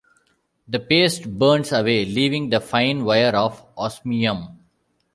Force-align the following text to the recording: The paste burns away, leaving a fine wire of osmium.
The 0.67 0.79
paste 0.79 1.29
burns 1.31 1.71
away, 1.71 2.05
leaving 2.05 2.51
a 2.55 2.59
fine 2.59 3.05
wire 3.05 3.35
of 3.35 3.63
osmium. 3.77 4.59